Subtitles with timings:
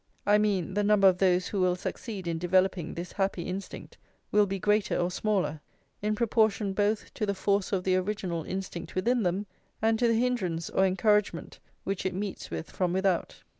[0.25, 3.99] I mean, the number of those who will succeed in developing this happy instinct
[4.31, 5.61] will be greater or smaller,
[6.01, 9.45] in proportion both to the force of the original instinct within them,
[9.79, 13.43] and to the hindrance or encouragement which it meets with from without.